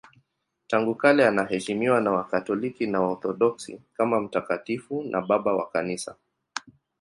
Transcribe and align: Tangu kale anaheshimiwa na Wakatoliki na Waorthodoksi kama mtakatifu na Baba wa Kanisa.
Tangu 0.67 0.95
kale 0.95 1.27
anaheshimiwa 1.27 2.01
na 2.01 2.11
Wakatoliki 2.11 2.87
na 2.87 3.01
Waorthodoksi 3.01 3.81
kama 3.93 4.19
mtakatifu 4.21 5.03
na 5.03 5.21
Baba 5.21 5.55
wa 5.55 5.69
Kanisa. 5.69 6.15